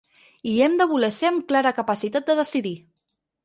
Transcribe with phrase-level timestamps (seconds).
[0.51, 2.77] Hi hem de voler ser amb clara capacitat de decidir.